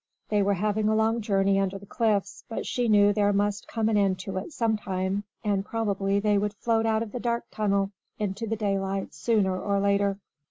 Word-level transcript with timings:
They 0.29 0.41
were 0.41 0.55
having 0.55 0.89
a 0.89 0.95
long 0.95 1.21
journey 1.21 1.59
under 1.59 1.77
the 1.77 1.85
cliffs; 1.85 2.43
but 2.49 2.65
she 2.65 2.87
knew 2.89 3.13
there 3.13 3.31
must 3.31 3.67
come 3.67 3.87
an 3.87 3.97
end 3.97 4.17
to 4.21 4.35
it 4.37 4.51
some 4.51 4.75
time, 4.75 5.25
and 5.43 5.63
probably 5.63 6.19
they 6.19 6.39
would 6.39 6.55
float 6.55 6.87
out 6.87 7.03
of 7.03 7.11
the 7.11 7.19
dark 7.19 7.45
tunnel 7.51 7.91
into 8.17 8.47
the 8.47 8.55
daylight 8.55 9.13
sooner 9.13 9.61
or 9.61 9.79
later. 9.79 10.17